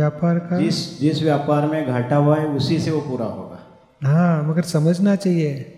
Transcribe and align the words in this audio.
व्यापार 0.00 0.38
का? 0.38 0.58
जिस 0.60 0.78
जिस 1.00 1.22
व्यापार 1.22 1.66
में 1.66 1.86
घाटा 1.86 2.16
हुआ 2.16 2.36
है 2.36 2.46
उसी 2.56 2.78
से 2.78 2.90
वो 2.90 3.00
पूरा 3.00 3.26
होगा। 3.26 3.58
हाँ 4.04 4.42
मगर 4.42 4.62
समझना 4.62 5.14
चाहिए 5.16 5.76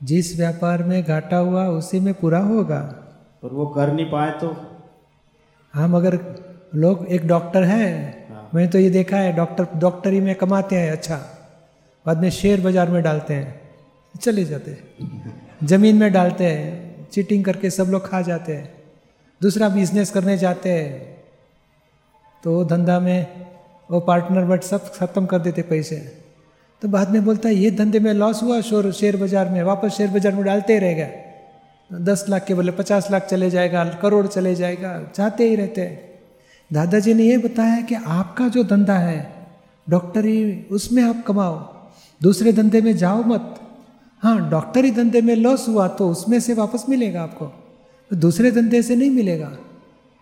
जिस 0.00 0.36
व्यापार 0.36 0.82
में 0.82 1.02
घाटा 1.02 1.36
हुआ 1.36 1.66
उसी 1.68 2.00
में 2.00 2.12
पूरा 2.14 2.38
होगा। 2.40 2.80
पर 3.42 3.52
वो 3.52 3.66
कर 3.66 3.92
नहीं 3.92 4.10
पाए 4.10 4.30
तो? 4.30 4.56
हाँ 5.74 5.88
मगर 5.88 6.18
लोग 6.74 7.06
एक 7.08 7.26
डॉक्टर 7.26 7.62
है 7.62 7.86
हाँ। 8.30 8.48
मैंने 8.54 8.68
तो 8.68 8.78
ये 8.78 8.90
देखा 8.90 9.16
है 9.16 9.32
डॉक्टर 9.32 9.66
डॉक्टरी 9.78 10.20
में 10.20 10.34
कमाते 10.34 10.76
हैं 10.76 10.92
अच्छा। 10.92 11.16
बाद 12.06 12.20
में 12.20 12.30
शेयर 12.30 12.60
बाज़ार 12.60 12.90
में 12.90 13.02
डालते 13.02 13.34
हैं 13.34 13.60
चले 14.14 14.44
जाते 14.44 14.70
हैं। 14.70 15.66
ज़मीन 15.68 15.96
में 15.96 16.12
डालते 16.12 16.44
हैं 16.44 17.06
चीटिंग 17.12 17.44
करके 17.44 17.70
सब 17.70 17.86
लोग 17.90 18.08
खा 18.10 18.20
जाते 18.22 18.52
हैं। 18.52 18.68
दूसरा 19.40 19.68
बिज़नेस 19.68 20.10
करने 20.10 20.36
जाते 20.38 20.72
हैं। 20.72 21.17
तो 22.44 22.54
वो 22.54 22.64
धंधा 22.66 22.98
में 23.00 23.26
वो 23.90 24.00
पार्टनर 24.02 24.44
बट 24.46 24.62
सब 24.64 24.90
खत्म 24.94 25.26
कर 25.26 25.38
देते 25.40 25.62
पैसे। 25.64 25.96
तो 26.82 26.88
बाद 26.88 27.10
में 27.10 27.24
बोलता 27.24 27.48
है, 27.48 27.54
ये 27.54 27.70
धंधे 27.72 28.00
में 28.00 28.12
लॉस 28.14 28.42
हुआ, 28.42 28.60
शोर, 28.62 28.90
शेयर 28.92 29.16
बाज़ार 29.16 29.48
में 29.48 29.62
वापस 29.64 29.96
शेयर 29.96 30.10
बाज़ार 30.10 30.34
में 30.34 30.44
डालते 30.44 30.72
ही 30.72 30.78
रहेगा 30.78 31.08
दस 31.90 32.24
लाख 32.28 32.44
के 32.44 32.54
बोले 32.54 32.72
पचास 32.72 33.10
लाख 33.10 33.26
चले 33.26 33.48
जाएगा, 33.50 33.84
करोड़ 33.84 34.26
चले 34.26 34.54
जाएगा, 34.54 35.02
चाहते 35.06 35.48
ही 35.48 35.54
रहते 35.56 35.80
हैं। 35.80 36.06
दादाजी 36.70 37.14
ने 37.14 37.24
ये 37.24 37.38
बताया 37.38 37.80
कि 37.82 37.94
आपका 37.96 38.48
जो 38.48 38.64
धंधा 38.66 38.96
है 38.96 39.20
डॉक्टरी 39.86 40.66
उसमें 40.70 41.02
आप 41.02 41.22
कमाओ, 41.26 41.56
दूसरे 42.20 42.52
धंधे 42.52 42.80
में 42.80 42.96
जाओ 42.96 43.22
मत। 43.24 43.54
हाँ 44.22 44.50
डॉक्टरी 44.50 44.90
धंधे 44.90 45.20
में 45.22 45.34
लॉस 45.36 45.68
हुआ 45.68 45.86
तो 45.90 46.08
उसमें 46.10 46.38
से 46.40 46.54
वापस 46.54 46.84
मिलेगा 46.88 47.22
आपको 47.22 47.46
तो 48.10 48.16
दूसरे 48.16 48.50
धंधे 48.50 48.82
से 48.82 48.96
नहीं 48.96 49.10
मिलेगा। 49.10 49.50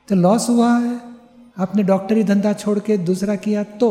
तो 0.09 0.15
लॉस 0.17 0.49
हुआ 0.49 0.73
है 0.79 0.95
आपने 1.57 1.83
डॉक्टरी 1.83 2.23
धंधा 2.25 2.53
छोड़ 2.55 2.79
के 2.79 2.97
दूसरा 3.01 3.35
किया 3.37 3.63
तो? 3.81 3.89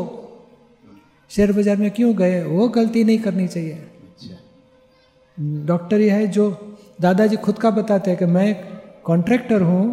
शेयर 1.32 1.52
बाज़ार 1.52 1.78
में 1.78 1.90
क्यों 1.92 2.16
गए? 2.18 2.44
वो 2.44 2.68
गलती 2.70 3.04
नहीं 3.04 3.20
करनी 3.20 3.48
चाहिए। 3.48 3.84
डॉक्टरी 5.66 6.08
है 6.10 6.28
जो 6.28 6.50
दादाजी 7.02 7.36
खुद 7.38 7.58
का 7.60 7.70
बताते 7.72 8.12
हैं 8.12 8.20
कि 8.20 8.26
मैं 8.28 8.54
कॉन्ट्रैक्टर 9.04 9.62
हूँ 9.62 9.86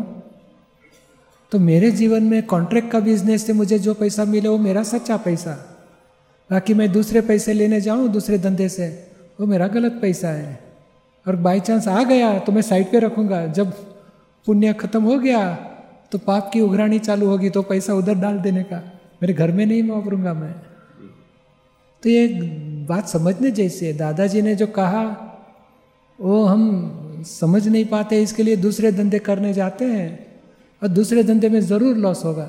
तो 1.52 1.58
मेरे 1.60 1.90
जीवन 1.92 2.22
में 2.22 2.42
कॉन्ट्रैक्ट 2.46 2.90
का 2.90 3.00
बिज़नेस 3.00 3.46
से 3.46 3.52
मुझे 3.52 3.78
जो 3.78 3.94
पैसा 3.94 4.24
मिले 4.24 4.48
वो 4.48 4.58
मेरा 4.58 4.82
सच्चा 4.82 5.16
पैसा। 5.18 5.52
बाकी 6.50 6.74
मैं 6.74 6.90
दूसरे 6.92 7.20
पैसे 7.22 7.52
लेने 7.52 7.80
जाऊँ, 7.80 8.08
दूसरे 8.08 8.38
धंधे 8.38 8.68
से, 8.68 8.86
वो 9.40 9.46
मेरा 9.46 9.66
गलत 9.68 9.98
पैसा 10.02 10.28
है। 10.28 10.58
और 11.26 11.36
बाई 11.38 11.60
चांस 11.60 11.88
आ 11.88 12.02
गया 12.04 12.38
तो 12.38 12.52
मैं 12.52 12.62
साइड 12.62 12.90
पे 12.92 12.98
रखूँगा। 13.00 13.46
जब 13.48 13.72
पुण्य 14.46 14.72
खत्म 14.74 15.02
हो 15.02 15.18
गया 15.18 15.40
तो 16.12 16.18
पाप 16.18 16.50
की 16.52 16.60
उघरानी 16.60 16.98
चालू 16.98 17.26
होगी 17.26 17.50
तो 17.50 17.62
पैसा 17.62 17.94
उधर 17.94 18.14
डाल 18.14 18.38
देने 18.38 18.62
का। 18.62 18.76
मेरे 19.22 19.34
घर 19.34 19.50
में 19.52 19.64
नहीं 19.66 19.82
वापरूँगा 19.82 20.32
मैं। 20.34 20.52
तो 22.02 22.08
ये 22.08 22.26
बात 22.88 23.08
समझने 23.08 23.50
जैसी 23.50 23.86
है। 23.86 23.92
दादाजी 23.92 24.42
ने 24.42 24.54
जो 24.54 24.66
कहा, 24.68 25.04
वो 26.18 26.44
हम 26.44 27.22
समझ 27.26 27.66
नहीं 27.68 27.84
पाते, 27.84 28.22
इसके 28.22 28.42
लिए 28.42 28.56
दूसरे 28.56 28.92
धंधे 28.92 29.18
करने 29.18 29.52
जाते 29.52 29.84
हैं 29.84 30.10
और 30.82 30.88
दूसरे 30.88 31.22
धंधे 31.22 31.48
में 31.48 31.60
ज़रूर 31.60 31.96
लॉस 31.96 32.24
होगा। 32.24 32.48